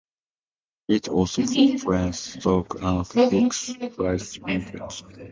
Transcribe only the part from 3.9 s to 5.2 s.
price markets.